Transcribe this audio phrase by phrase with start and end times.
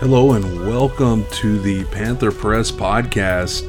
[0.00, 3.64] Hello and welcome to the Panther Press podcast,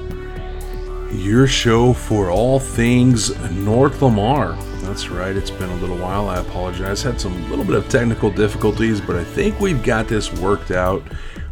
[1.23, 4.57] your show for all things North Lamar.
[4.81, 6.27] That's right, it's been a little while.
[6.27, 7.01] I apologize.
[7.01, 11.01] Had some little bit of technical difficulties, but I think we've got this worked out.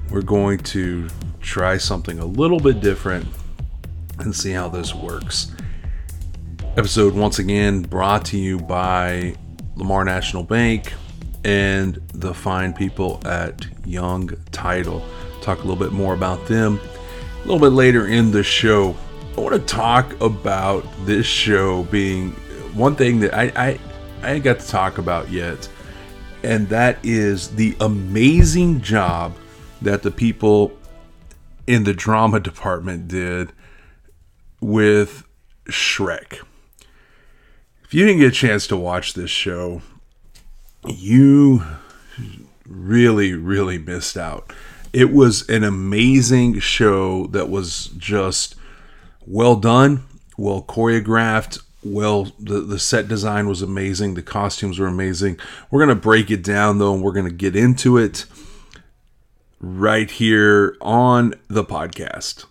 [0.10, 1.08] We're going to
[1.40, 3.26] try something a little bit different
[4.20, 5.56] and see how this works.
[6.76, 9.36] Episode once again brought to you by
[9.78, 10.92] Lamar National Bank
[11.46, 15.06] and the fine people at Young Title.
[15.42, 16.80] Talk a little bit more about them
[17.46, 18.96] a little bit later in the show.
[19.38, 22.32] I want to talk about this show being
[22.74, 23.80] one thing that I, I,
[24.24, 25.70] I ain't got to talk about yet,
[26.42, 29.36] and that is the amazing job
[29.84, 30.76] that the people
[31.68, 33.52] in the drama department did
[34.60, 35.24] with
[35.66, 36.40] Shrek.
[37.84, 39.84] If you didn't get a chance to watch this show,
[40.88, 41.64] you
[42.68, 44.52] really, really missed out.
[44.94, 48.56] It was an amazing show that was just
[49.26, 50.04] well done,
[50.38, 55.40] well choreographed, well the, the set design was amazing, the costumes were amazing.
[55.70, 58.26] We're gonna break it down though, and we're gonna get into it
[59.60, 62.46] right here on the podcast.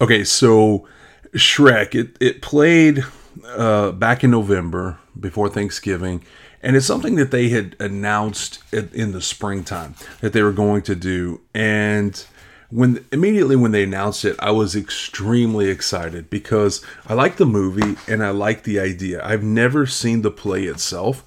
[0.00, 0.88] Okay, so
[1.34, 3.04] Shrek, it, it played
[3.46, 6.24] uh, back in November before Thanksgiving,
[6.64, 10.94] and it's something that they had announced in the springtime that they were going to
[10.94, 11.42] do.
[11.52, 12.24] And
[12.70, 17.96] when immediately when they announced it, I was extremely excited because I like the movie
[18.10, 19.22] and I like the idea.
[19.22, 21.22] I've never seen the play itself.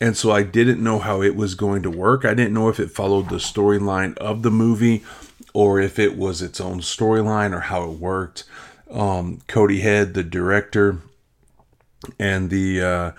[0.00, 2.24] And so I didn't know how it was going to work.
[2.24, 5.04] I didn't know if it followed the storyline of the movie
[5.52, 8.44] or if it was its own storyline or how it worked.
[8.90, 11.02] Um, Cody Head, the director,
[12.18, 13.10] and the uh,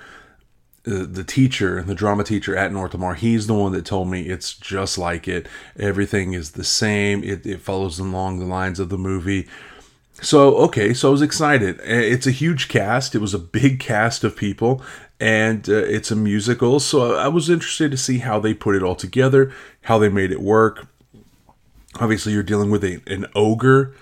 [0.83, 4.53] the teacher, the drama teacher at North Lamar, he's the one that told me it's
[4.53, 5.47] just like it.
[5.77, 7.23] Everything is the same.
[7.23, 9.47] It, it follows along the lines of the movie.
[10.21, 11.80] So, okay, so I was excited.
[11.83, 13.15] It's a huge cast.
[13.15, 14.83] It was a big cast of people,
[15.20, 16.80] and uh, it's a musical.
[16.80, 19.52] So I was interested to see how they put it all together,
[19.83, 20.87] how they made it work.
[21.99, 23.95] Obviously, you're dealing with a, an ogre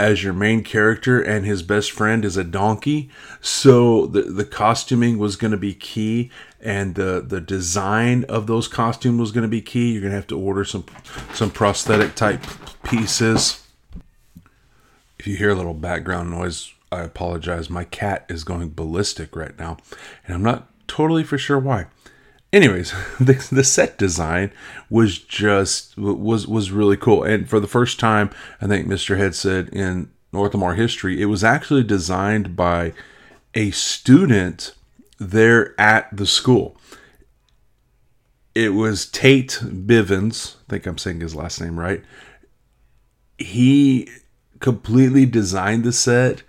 [0.00, 3.10] as your main character and his best friend is a donkey.
[3.42, 8.66] So the the costuming was going to be key and the the design of those
[8.66, 9.92] costumes was going to be key.
[9.92, 10.86] You're going to have to order some
[11.34, 12.42] some prosthetic type
[12.82, 13.62] pieces.
[15.18, 17.70] If you hear a little background noise i apologize.
[17.70, 19.76] My cat is going ballistic right now
[20.26, 21.86] and i'm not totally for sure why
[22.52, 24.52] anyways the, the set design
[24.88, 27.22] was just was was really cool.
[27.22, 28.30] And for the first time
[28.60, 32.92] i think mr head said in north lamar history it was actually designed by
[33.54, 34.74] a student
[35.18, 36.76] there at the school.
[38.54, 42.02] It was tate bivens i think i'm saying his last name right.
[43.38, 44.08] He
[44.58, 46.42] completely designed the set.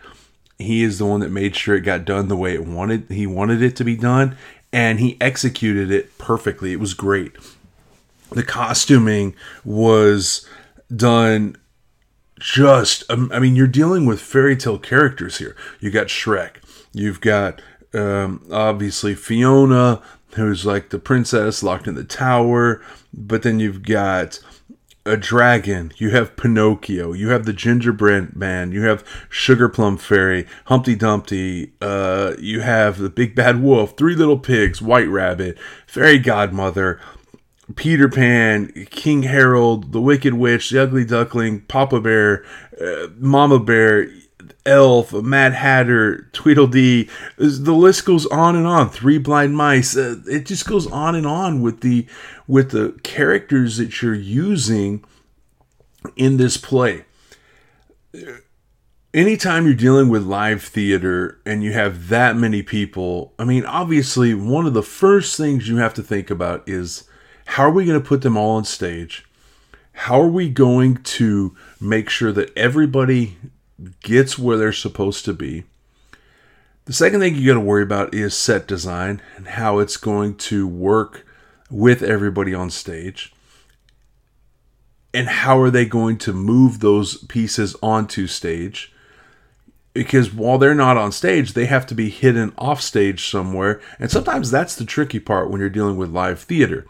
[0.58, 3.26] He is the one that made sure it got done the way it wanted he
[3.26, 4.38] wanted it to be done
[4.74, 6.72] and he executed it perfectly.
[6.72, 7.34] It was great.
[8.32, 10.48] The costuming was
[10.94, 11.58] done
[12.40, 15.56] just um, I mean you're dealing with fairy tale characters here.
[15.80, 16.56] You got Shrek.
[16.94, 17.62] You've got
[17.94, 20.02] um, obviously Fiona
[20.36, 22.82] who's like the princess locked in the tower,
[23.14, 24.40] but then you've got
[25.06, 30.46] a dragon, you have Pinocchio, you have the gingerbread man, you have Sugar Plum Fairy,
[30.66, 35.58] Humpty Dumpty, uh, you have the Big Bad Wolf, Three Little Pigs, White Rabbit,
[35.88, 37.00] Fairy Godmother,
[37.76, 42.46] Peter Pan, King Harold, the Wicked Witch, the Ugly Duckling, Papa Bear,
[42.80, 44.08] uh, Mama Bear,
[44.66, 47.10] Elf, Mad Hatter, Tweedledee.
[47.38, 48.90] The list goes on and on.
[48.90, 49.98] Three Blind Mice.
[49.98, 52.06] Uh, it just goes on and on with the
[52.48, 55.04] with the characters that you're using
[56.16, 57.06] in this play.
[59.14, 64.34] Anytime you're dealing with live theater and you have that many people, I mean, obviously,
[64.34, 67.04] one of the first things you have to think about is
[67.46, 69.26] how are we going to put them all on stage?
[69.94, 73.38] How are we going to make sure that everybody
[74.02, 75.64] gets where they're supposed to be?
[76.86, 80.36] The second thing you got to worry about is set design and how it's going
[80.36, 81.26] to work
[81.70, 83.34] with everybody on stage.
[85.14, 88.94] And how are they going to move those pieces onto stage?
[89.94, 93.82] Because while they're not on stage they have to be hidden off stage somewhere.
[94.00, 96.86] And sometimes that's the tricky part when you're dealing with live theater.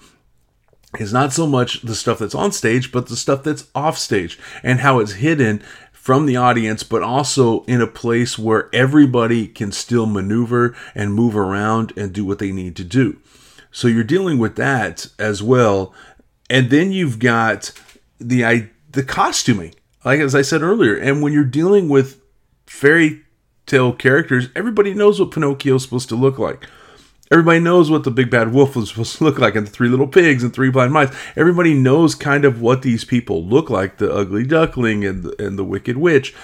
[1.00, 4.38] Is not so much the stuff that's on stage but the stuff that's off stage
[4.62, 5.64] and how it's hidden
[6.02, 11.38] from the audience, but also in a place where everybody can still maneuver and move
[11.38, 13.20] around and do what they need to do.
[13.72, 15.94] So you're dealing with that as well.
[16.50, 17.72] And then you've got
[18.20, 22.20] the I, the costuming, like as I said earlier, and when you're dealing with
[22.66, 23.22] fairy
[23.68, 26.68] tale characters, everybody knows what Pinocchio is supposed to look like.
[27.32, 29.90] Everybody knows what the big bad wolf was supposed to look like, and the three
[29.90, 31.16] little pigs and three blind mice.
[31.36, 35.58] Everybody knows kind of what these people look like the ugly duckling and the, and
[35.58, 36.36] the wicked witch.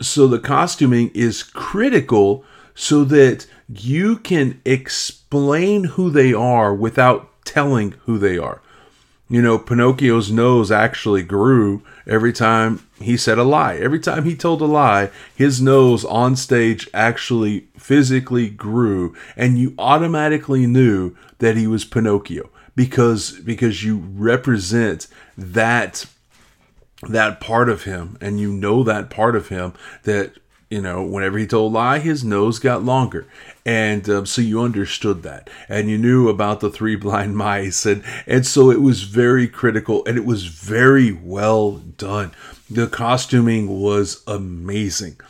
[0.00, 2.44] So the costuming is critical
[2.74, 8.60] so that you can explain who they are without telling who they are.
[9.32, 13.76] You know, Pinocchio's nose actually grew every time he said a lie.
[13.76, 19.74] Every time he told a lie, his nose on stage actually physically grew, and you
[19.78, 25.06] automatically knew that he was Pinocchio because because you represent
[25.38, 26.04] that
[27.08, 30.34] that part of him and you know that part of him that
[30.72, 33.26] you know whenever he told a lie his nose got longer.
[33.64, 35.50] And um, so you understood that.
[35.68, 37.84] And you knew about the three blind mice.
[37.84, 42.32] And and so it was very critical and it was very well done.
[42.70, 45.20] The costuming was amazing.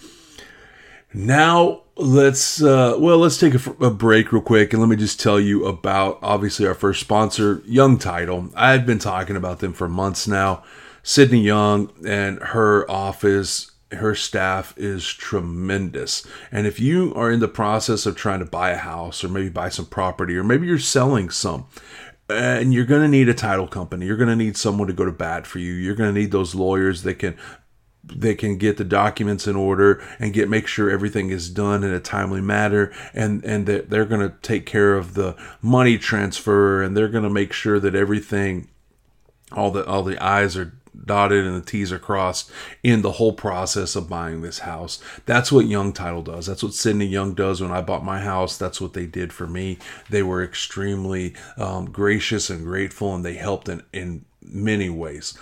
[1.12, 5.20] Now let's uh, well let's take a, a, break real quick and let me just
[5.20, 8.48] tell you about obviously our first sponsor young title.
[8.54, 10.62] I've been talking about them for months now.
[11.02, 16.26] Sydney young and her office her staff is tremendous.
[16.50, 19.48] And if you are in the process of trying to buy a house or maybe
[19.48, 21.66] buy some property or maybe you're selling some,
[22.28, 24.06] and you're going to need a title company.
[24.06, 25.72] You're going to need someone to go to bat for you.
[25.72, 27.36] You're going to need those lawyers that can
[28.04, 31.92] they can get the documents in order and get make sure everything is done in
[31.92, 36.82] a timely manner and and that they're going to take care of the money transfer
[36.82, 38.68] and they're going to make sure that everything
[39.52, 40.74] all the all the i's are
[41.04, 42.50] dotted and the T's are crossed
[42.82, 45.02] in the whole process of buying this house.
[45.26, 46.46] That's what Young Title does.
[46.46, 48.56] That's what Sydney Young does when I bought my house.
[48.56, 49.78] That's what they did for me.
[50.10, 55.38] They were extremely um, gracious and grateful, and they helped in, in many ways.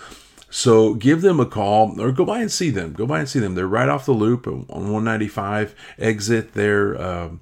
[0.49, 2.91] So give them a call or go by and see them.
[2.93, 3.55] Go by and see them.
[3.55, 6.53] They're right off the loop on 195 exit.
[6.53, 7.39] They're um,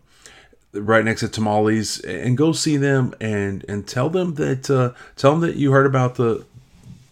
[0.73, 5.31] right next to Tamales, and go see them and and tell them that uh, tell
[5.31, 6.45] them that you heard about the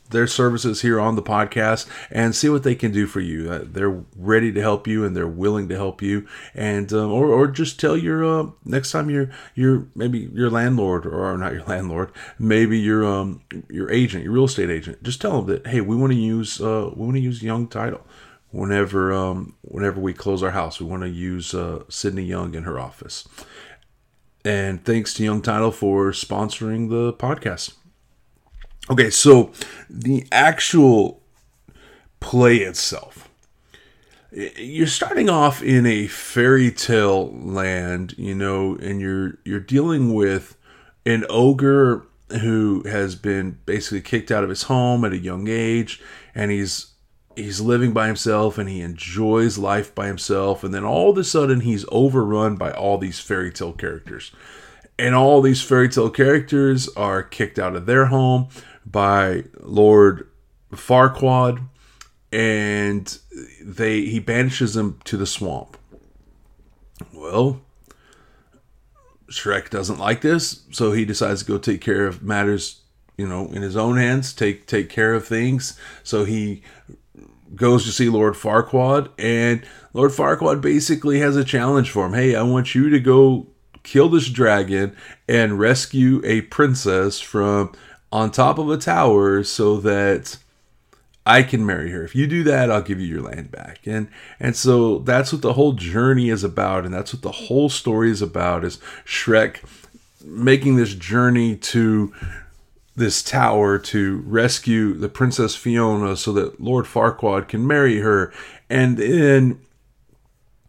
[0.09, 3.51] their services here on the podcast and see what they can do for you.
[3.51, 6.27] Uh, they're ready to help you and they're willing to help you.
[6.54, 11.06] And um, or, or just tell your uh, next time you're you're maybe your landlord
[11.06, 15.04] or not your landlord, maybe your um your agent, your real estate agent.
[15.04, 17.68] Just tell them that hey, we want to use uh we want to use Young
[17.68, 18.06] Title.
[18.51, 22.63] Whenever um whenever we close our house, we want to use uh, Sydney Young in
[22.63, 23.27] her office.
[24.45, 27.74] And thanks to Young Title for sponsoring the podcast.
[28.89, 29.51] Okay, so
[29.89, 31.22] the actual
[32.19, 33.30] play itself.
[34.31, 40.57] You're starting off in a fairy tale land, you know, and you're you're dealing with
[41.06, 46.01] an ogre who has been basically kicked out of his home at a young age
[46.36, 46.94] and he's
[47.36, 51.24] he's living by himself and he enjoys life by himself and then all of a
[51.24, 54.31] sudden he's overrun by all these fairy tale characters
[55.00, 58.50] and all these fairy tale characters are kicked out of their home
[58.92, 60.30] by Lord
[60.72, 61.68] Farquaad,
[62.31, 63.18] and
[63.62, 65.78] they he banishes them to the swamp.
[67.13, 67.62] Well,
[69.30, 72.81] Shrek doesn't like this, so he decides to go take care of matters,
[73.18, 75.78] you know, in his own hands, take take care of things.
[76.04, 76.64] So he
[77.56, 82.14] goes to see Lord Farquaad, and Lord Farquaad basically has a challenge for him.
[82.14, 83.47] Hey, I want you to go
[83.83, 84.95] kill this dragon
[85.30, 87.71] and rescue a princess from
[88.18, 90.38] on top of a tower so that
[91.24, 92.04] I can marry her.
[92.04, 93.86] If you do that, I'll give you your land back.
[93.86, 94.07] And
[94.40, 98.09] and so that's what the whole journey is about, and that's what the whole story
[98.09, 99.64] is about is Shrek
[100.26, 102.12] making this journey to
[102.95, 108.33] this tower to rescue the Princess Fiona so that Lord Farquaad can marry her.
[108.68, 109.59] And in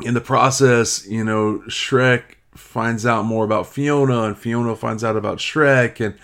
[0.05, 5.17] in the process, you know, Shrek finds out more about Fiona and Fiona finds out
[5.17, 6.15] about Shrek and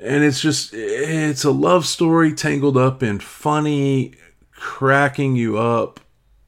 [0.00, 4.14] and it's just it's a love story tangled up in funny
[4.52, 6.00] cracking you up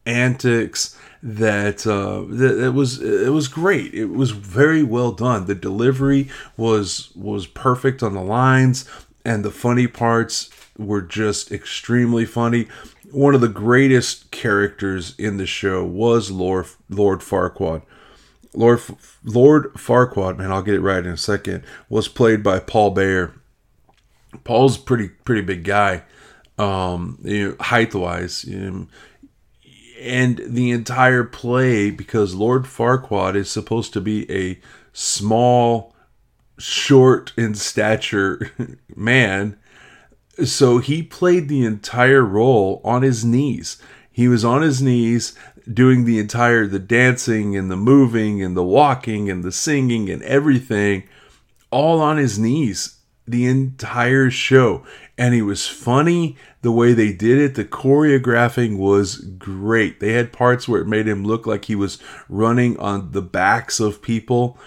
[0.07, 3.93] antics that uh that it was it was great.
[3.95, 5.47] It was very well done.
[5.47, 8.89] The delivery was was perfect on the lines
[9.25, 12.69] and the funny parts were just extremely funny.
[13.11, 17.83] One of the greatest characters in the show was lord lord farquaad.
[18.55, 18.81] Lord
[19.23, 23.35] lord farquaad man i'll get it right in a second was played by paul bear
[24.45, 26.03] Paul's pretty pretty big guy,
[26.59, 28.87] um, you know, height wise, you know,
[30.01, 34.59] and the entire play because Lord Farquaad is supposed to be a
[34.93, 35.95] small,
[36.59, 38.51] short in stature
[38.97, 39.59] man.
[40.45, 43.81] so he played the entire role on his knees.
[44.11, 45.35] He was on his knees
[45.73, 50.23] doing the entire the dancing and the moving and the walking and the singing and
[50.23, 51.09] everything
[51.71, 54.85] all on his knees the entire show.
[55.17, 57.55] And he was funny the way they did it.
[57.55, 60.01] The choreographing was great.
[60.01, 61.99] They had parts where it made him look like he was
[62.29, 64.59] running on the backs of people.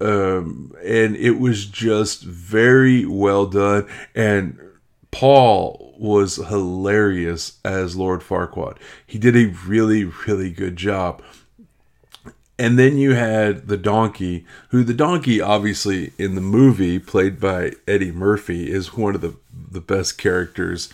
[0.00, 3.88] Um, and it was just very well done.
[4.14, 4.58] And
[5.10, 8.76] paul was hilarious as lord farquaad.
[9.06, 11.22] He did a really really good job
[12.58, 17.72] and then you had the donkey, who the donkey, obviously in the movie, played by
[17.88, 20.92] Eddie Murphy, is one of the, the best characters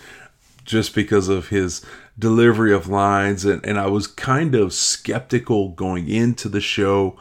[0.64, 1.84] just because of his
[2.18, 3.44] delivery of lines.
[3.44, 7.18] And, and I was kind of skeptical going into the show,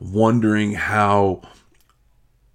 [0.00, 1.42] wondering how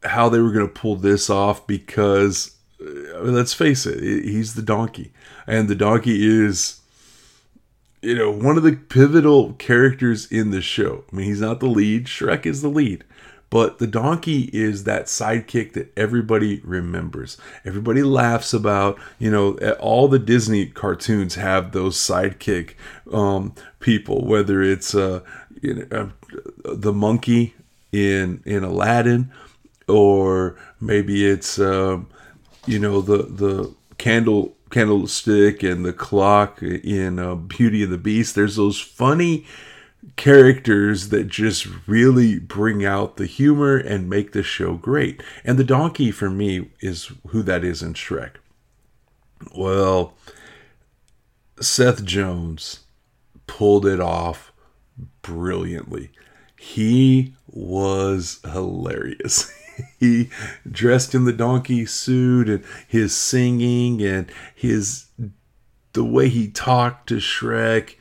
[0.03, 4.62] how they were going to pull this off because uh, let's face it, he's the
[4.62, 5.12] donkey.
[5.46, 6.79] And the donkey is
[8.01, 11.04] you know, one of the pivotal characters in the show.
[11.12, 13.04] I mean, he's not the lead, Shrek is the lead.
[13.50, 17.38] But the donkey is that sidekick that everybody remembers.
[17.63, 19.00] Everybody laughs about.
[19.20, 22.74] You know, all the Disney cartoons have those sidekick
[23.12, 24.25] um, people.
[24.25, 25.22] Whether it's uh,
[25.62, 26.12] you know,
[26.66, 27.56] uh, the monkey
[27.94, 29.32] in in Aladdin,
[29.88, 32.00] or maybe it's uh,
[32.66, 38.36] you know the the candle candlestick and the clock in uh, Beauty and the Beast.
[38.36, 39.45] There's those funny
[40.15, 45.21] characters that just really bring out the humor and make the show great.
[45.43, 48.36] And the donkey for me is who that is in Shrek.
[49.55, 50.13] Well,
[51.59, 52.81] Seth Jones
[53.47, 54.51] pulled it off
[55.21, 56.12] brilliantly.
[56.59, 59.51] He was hilarious.
[60.00, 60.29] he
[60.69, 65.05] dressed in the donkey suit and his singing and his
[65.93, 67.96] the way he talked to Shrek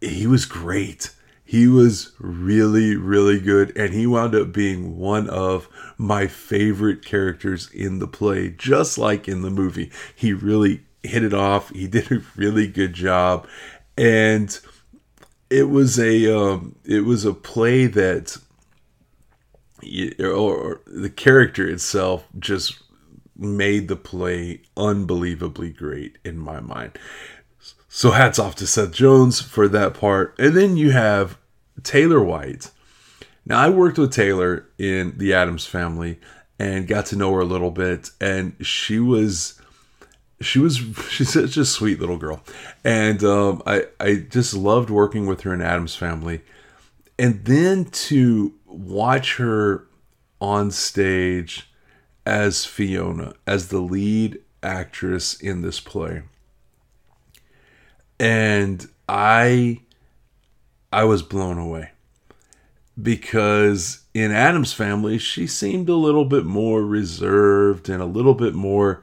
[0.00, 1.10] he was great.
[1.44, 3.76] He was really really good.
[3.76, 5.68] And he wound up being one of
[5.98, 9.90] my favorite characters in the play just like in the movie.
[10.14, 11.70] He really hit it off.
[11.70, 13.46] He did a really good job.
[13.96, 14.58] And
[15.50, 18.36] it was a um, it was a play that
[20.22, 22.82] or the character itself just
[23.36, 26.98] made the play unbelievably great in my mind.
[27.88, 30.34] So hats off to Seth Jones for that part.
[30.38, 31.38] And then you have
[31.82, 32.70] Taylor White.
[33.44, 36.20] Now I worked with Taylor in the Addams family
[36.58, 39.60] and got to know her a little bit and she was
[40.40, 40.76] she was
[41.10, 42.42] she's such a sweet little girl
[42.84, 46.42] and um, I, I just loved working with her in Addams family
[47.18, 49.86] and then to watch her
[50.40, 51.70] on stage
[52.24, 56.22] as Fiona, as the lead actress in this play.
[58.18, 59.80] And I
[60.92, 61.90] I was blown away
[63.00, 68.54] because in Addams family she seemed a little bit more reserved and a little bit
[68.54, 69.02] more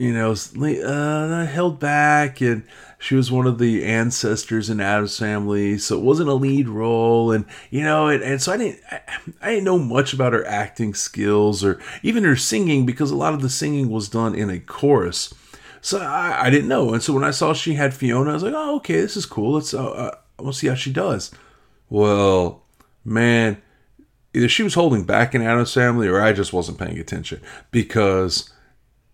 [0.00, 2.64] you know uh, held back and
[2.98, 7.32] she was one of the ancestors in Addams family, so it wasn't a lead role,
[7.32, 9.00] and you know, and, and so I didn't, I,
[9.40, 13.32] I, didn't know much about her acting skills or even her singing because a lot
[13.32, 15.32] of the singing was done in a chorus,
[15.80, 16.92] so I, I didn't know.
[16.92, 19.24] And so when I saw she had Fiona, I was like, oh, okay, this is
[19.24, 19.54] cool.
[19.54, 21.30] Let's, uh, uh, we'll see how she does.
[21.88, 22.62] Well,
[23.02, 23.62] man,
[24.34, 27.40] either she was holding back in Addams family or I just wasn't paying attention
[27.70, 28.50] because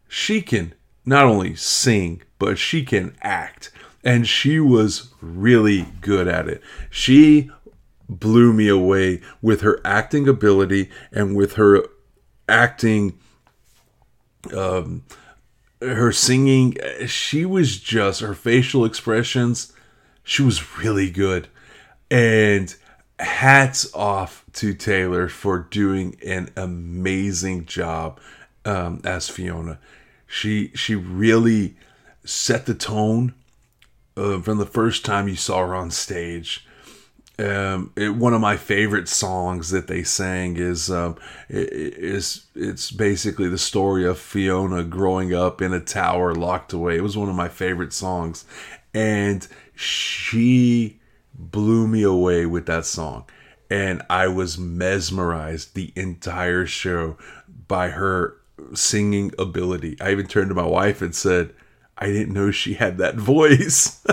[0.09, 3.71] she can not only sing but she can act.
[4.05, 6.63] And she was really good at it.
[6.91, 7.51] She
[8.09, 11.85] blew me away with her acting ability and with her
[12.49, 13.19] acting
[14.55, 15.03] um
[15.81, 16.77] her singing.
[17.07, 19.73] She was just her facial expressions
[20.27, 21.49] she was really good.
[22.11, 22.75] And
[23.19, 28.21] hats off to Taylor for doing an amazing job
[28.65, 29.79] um, as Fiona
[30.27, 31.77] she she really
[32.25, 33.35] set the tone
[34.17, 36.67] uh, from the first time you saw her on stage.
[37.39, 41.17] Um, it, one of my favorite songs that they sang is um,
[41.49, 46.97] is it's basically the story of Fiona growing up in a tower locked away.
[46.97, 48.47] It was one of my favorite songs,
[48.95, 50.99] and she
[51.35, 53.27] blew me away with that song,
[53.71, 57.19] and I was mesmerized the entire show
[57.69, 58.39] by her
[58.75, 59.97] singing ability.
[60.01, 61.55] I even turned to my wife and said,
[61.99, 64.05] I didn't know she had that voice.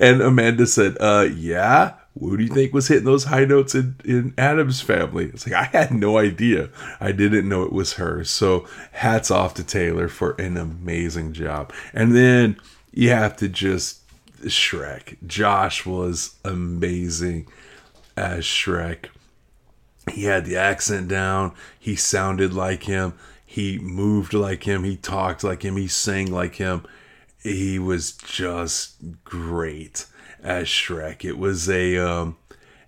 [0.00, 3.96] and Amanda said, uh, yeah, who do you think was hitting those high notes in,
[4.04, 5.26] in Addams family?
[5.26, 6.68] It's like I had no idea.
[7.00, 8.24] I didn't know it was her.
[8.24, 11.72] So hats off to Taylor for an amazing job.
[11.94, 12.56] And then
[12.92, 14.00] you have to just
[14.42, 15.16] Shrek.
[15.26, 17.46] Josh was amazing
[18.16, 19.06] as Shrek.
[20.10, 21.54] He had the accent down.
[21.78, 23.14] He sounded like him.
[23.50, 24.84] He moved like him.
[24.84, 25.76] He talked like him.
[25.76, 26.84] He sang like him.
[27.42, 30.06] He was just great
[30.40, 31.24] as Shrek.
[31.24, 32.36] It was a um,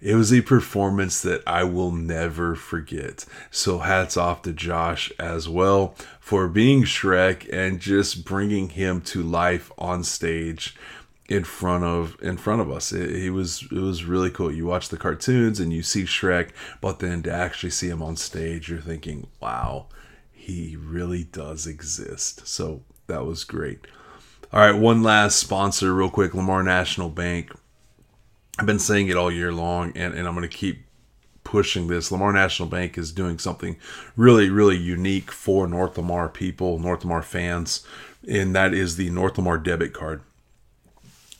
[0.00, 3.26] it was a performance that I will never forget.
[3.50, 9.20] So hats off to Josh as well for being Shrek and just bringing him to
[9.20, 10.76] life on stage
[11.28, 12.92] in front of in front of us.
[12.92, 14.52] It, it, was it was really cool.
[14.52, 16.50] You watch the cartoons and you see Shrek,
[16.80, 19.86] but then to actually see him on stage, you're thinking, "Wow,
[20.42, 23.86] he really does exist." So that was great.
[24.52, 26.34] All right, one last sponsor, real quick.
[26.34, 27.52] Lamar National Bank.
[28.58, 30.84] I've been saying it all year long, and, and I'm going to keep
[31.44, 32.12] pushing this.
[32.12, 33.76] Lamar National Bank is doing something
[34.16, 37.86] really, really unique for North Lamar people, North Lamar fans,
[38.28, 40.22] and that is the North Lamar debit card.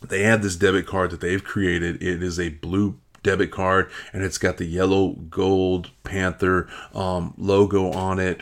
[0.01, 2.01] They have this debit card that they've created.
[2.01, 7.91] It is a blue debit card, and it's got the yellow gold Panther um, logo
[7.91, 8.41] on it,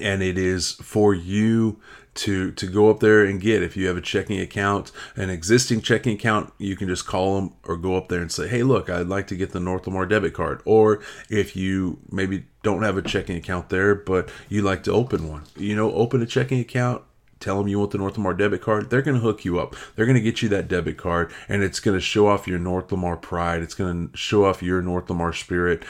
[0.00, 1.80] and it is for you
[2.14, 5.80] to to go up there and get if you have a checking account an existing
[5.80, 8.88] checking account you can just call them or go up there and say hey look
[8.88, 12.96] i'd like to get the north lamar debit card or if you maybe don't have
[12.96, 16.58] a checking account there but you like to open one you know open a checking
[16.58, 17.02] account
[17.38, 19.76] tell them you want the North Lamar debit card, they're going to hook you up.
[19.94, 22.58] They're going to get you that debit card, and it's going to show off your
[22.58, 23.62] North Lamar pride.
[23.62, 25.84] It's going to show off your North Lamar spirit.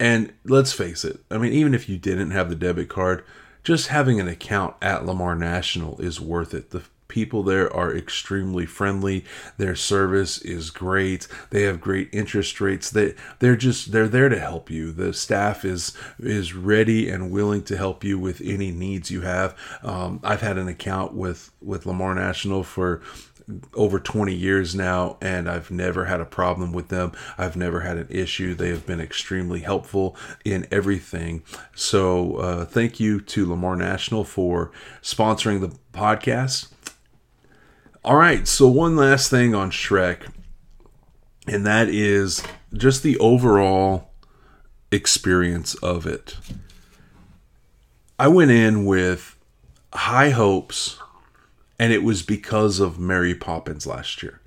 [0.00, 3.24] And let's face it, I mean, even if you didn't have the debit card,
[3.62, 6.70] just having an account at Lamar National is worth it.
[6.70, 9.24] The people there are extremely friendly.
[9.56, 11.26] Their service is great.
[11.50, 12.90] They have great interest rates.
[12.90, 14.92] They they're just they're there to help you.
[14.92, 19.56] The staff is is ready and willing to help you with any needs you have.
[19.82, 23.00] Um, I've had an account with with Lamar National for
[23.74, 27.12] over 20 years now and I've never had a problem with them.
[27.38, 28.54] I've never had an issue.
[28.54, 31.42] They have been extremely helpful in everything.
[31.74, 34.70] So, uh, thank you to Lamar National for
[35.02, 36.68] sponsoring the podcast.
[38.04, 40.30] All right, so one last thing on Shrek,
[41.46, 44.10] and that is just the overall
[44.90, 46.36] experience of it.
[48.18, 49.36] I went in with
[49.92, 50.98] high hopes
[51.78, 54.40] and it was because of Mary Poppins last year.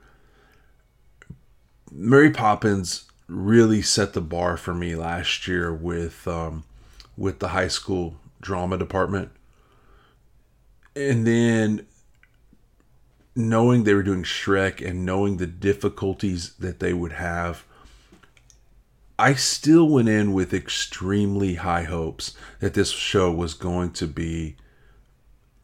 [1.91, 6.63] Mary Poppins really set the bar for me last year with um,
[7.17, 9.31] with the high school drama department,
[10.95, 11.85] and then
[13.35, 17.65] knowing they were doing Shrek and knowing the difficulties that they would have.
[19.17, 24.55] I still went in with extremely high hopes that this show was going to be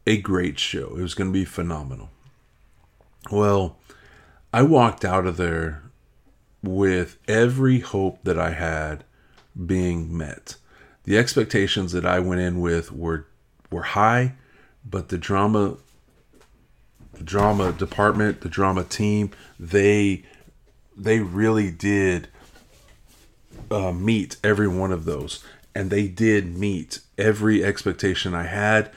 [0.08, 0.96] a great show.
[0.98, 2.10] It was going to be phenomenal.
[3.30, 3.78] Well,
[4.54, 5.84] I walked out of there
[6.64, 9.04] with every hope that I had
[9.66, 10.56] being met.
[11.04, 13.28] The expectations that I went in with were
[13.70, 14.36] were high,
[14.90, 15.78] but the drama
[17.14, 20.24] the drama department, the drama team, they
[20.96, 22.30] they really did
[23.70, 25.44] uh, meet every one of those,
[25.76, 28.92] and they did meet every expectation I had,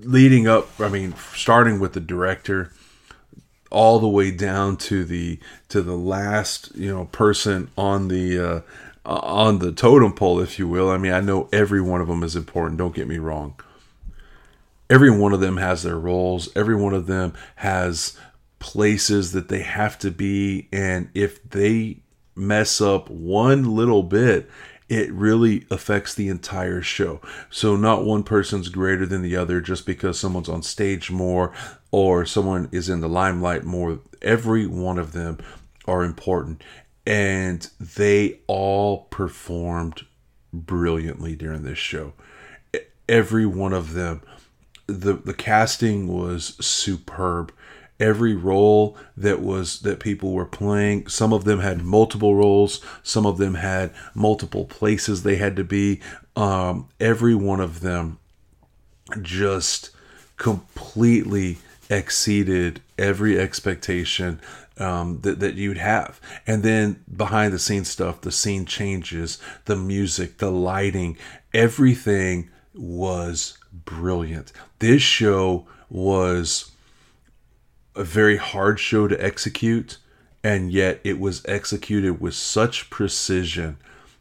[0.00, 2.72] leading up, I mean, starting with the director
[3.70, 8.60] all the way down to the to the last you know person on the uh,
[9.04, 10.88] on the totem pole, if you will.
[10.90, 12.78] I mean, I know every one of them is important.
[12.78, 13.54] Don't get me wrong.
[14.88, 16.54] Every one of them has their roles.
[16.56, 18.16] Every one of them has
[18.58, 21.98] places that they have to be, and if they
[22.36, 24.48] mess up one little bit,
[24.88, 27.20] it really affects the entire show.
[27.50, 31.52] So not one person's greater than the other just because someone's on stage more
[31.90, 34.00] or someone is in the limelight more.
[34.20, 35.38] Every one of them
[35.86, 36.62] are important
[37.06, 40.06] and they all performed
[40.52, 42.12] brilliantly during this show.
[43.08, 44.22] Every one of them
[44.86, 47.52] the the casting was superb
[48.00, 53.24] every role that was that people were playing some of them had multiple roles some
[53.24, 56.00] of them had multiple places they had to be
[56.34, 58.18] um, every one of them
[59.22, 59.90] just
[60.36, 61.58] completely
[61.90, 64.40] exceeded every expectation
[64.78, 66.20] um, that, that you'd have.
[66.46, 71.16] And then behind the scenes stuff, the scene changes, the music, the lighting,
[71.52, 74.52] everything was brilliant.
[74.78, 76.72] This show was
[77.94, 79.98] a very hard show to execute
[80.42, 83.78] and yet it was executed with such precision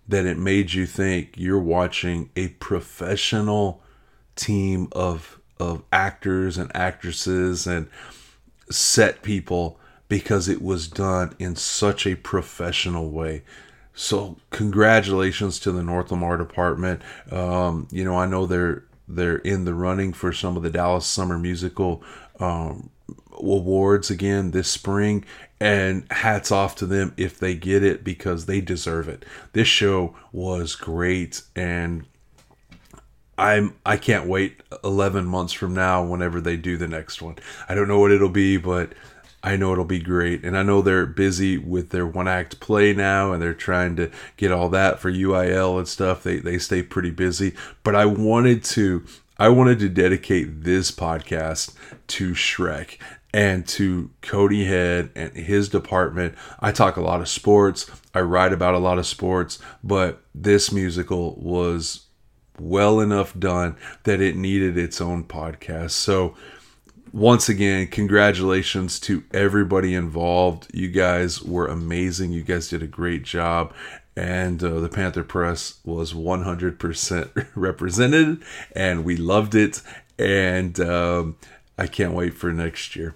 [0.07, 3.81] that it made you think you're watching a professional
[4.35, 7.87] team of of actors and actresses and
[8.69, 13.43] set people because it was done in such a professional way.
[13.93, 17.01] So congratulations to the North Lamar department.
[17.31, 21.05] Um, you know, I know they're they're in the running for some of the Dallas
[21.05, 22.01] Summer Musical
[22.39, 22.89] um,
[23.31, 25.25] awards again this spring,
[25.59, 29.25] and hats off to them if they get it because they deserve it.
[29.53, 32.05] This show was great, and
[33.37, 37.35] I'm I can't wait 11 months from now whenever they do the next one.
[37.67, 38.93] I don't know what it'll be, but
[39.43, 40.45] I know it'll be great.
[40.45, 44.09] And I know they're busy with their one act play now and they're trying to
[44.37, 46.23] get all that for UIL and stuff.
[46.23, 47.53] They they stay pretty busy.
[47.83, 49.03] But I wanted to
[49.37, 51.75] I wanted to dedicate this podcast
[52.07, 52.97] to Shrek
[53.33, 56.35] and to Cody Head and his department.
[56.59, 57.89] I talk a lot of sports.
[58.13, 62.05] I write about a lot of sports, but this musical was
[62.59, 65.91] well enough done that it needed its own podcast.
[65.91, 66.35] So
[67.11, 70.67] once again, congratulations to everybody involved.
[70.73, 72.31] You guys were amazing.
[72.31, 73.73] You guys did a great job.
[74.15, 78.43] And uh, the Panther Press was 100% represented,
[78.75, 79.81] and we loved it.
[80.19, 81.37] And um,
[81.77, 83.15] I can't wait for next year.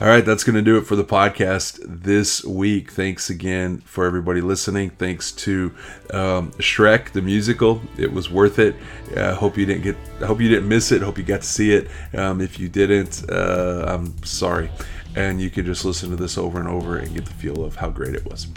[0.00, 2.90] All right, that's going to do it for the podcast this week.
[2.90, 4.90] Thanks again for everybody listening.
[4.90, 5.72] Thanks to
[6.10, 8.74] um, Shrek the musical; it was worth it.
[9.16, 9.96] I uh, hope you didn't get.
[10.20, 11.00] I hope you didn't miss it.
[11.00, 11.88] Hope you got to see it.
[12.12, 14.68] Um, if you didn't, uh, I'm sorry.
[15.14, 17.76] And you can just listen to this over and over and get the feel of
[17.76, 18.48] how great it was.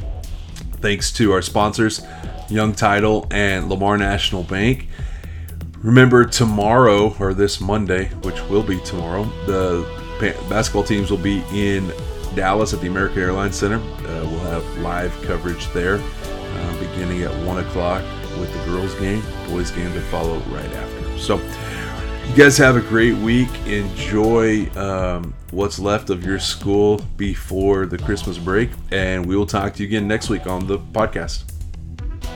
[0.79, 2.05] Thanks to our sponsors,
[2.49, 4.87] Young Title and Lamar National Bank.
[5.81, 9.87] Remember tomorrow or this Monday, which will be tomorrow, the
[10.49, 11.91] basketball teams will be in
[12.35, 13.77] Dallas at the American Airlines Center.
[13.77, 18.03] Uh, we'll have live coverage there uh, beginning at 1 o'clock
[18.39, 21.17] with the girls' game, boys' game to follow right after.
[21.17, 21.37] So,
[22.29, 23.49] you guys have a great week.
[23.65, 29.73] Enjoy um, what's left of your school before the Christmas break, and we will talk
[29.75, 31.56] to you again next week on the podcast.